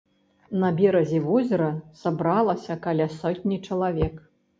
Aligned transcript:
На 0.61 0.69
беразе 0.77 1.19
возера 1.27 1.67
сабралася 1.99 2.77
каля 2.87 3.07
сотні 3.19 3.61
чалавек. 3.67 4.15